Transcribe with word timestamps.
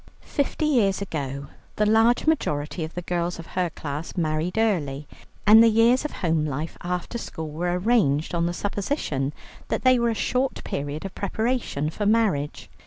Fifty 0.31 0.65
years 0.65 0.99
ago 0.99 1.45
the 1.75 1.85
large 1.85 2.25
majority 2.25 2.83
of 2.83 2.95
the 2.95 3.03
girls 3.03 3.37
of 3.37 3.45
her 3.45 3.69
class 3.69 4.17
married 4.17 4.57
early, 4.57 5.07
and 5.45 5.61
the 5.63 5.67
years 5.69 6.05
of 6.05 6.09
home 6.11 6.43
life 6.43 6.75
after 6.81 7.19
school 7.19 7.51
were 7.51 7.77
arranged 7.77 8.33
on 8.33 8.47
the 8.47 8.51
supposition 8.53 9.31
that 9.67 9.83
they 9.83 9.99
were 9.99 10.09
a 10.09 10.15
short 10.15 10.63
period 10.63 11.05
of 11.05 11.13
preparation 11.13 11.91
for 11.91 12.07
marriage. 12.07 12.67